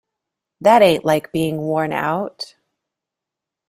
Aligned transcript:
That 0.61 0.81
ain't 0.81 1.05
like 1.05 1.31
being 1.31 1.57
worn 1.59 1.93
out. 1.93 2.55